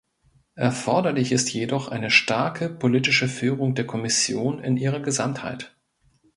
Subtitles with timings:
[0.55, 5.75] Erforderlich ist jedoch eine starke politische Führung der Kommission in ihrer Gesamtheit.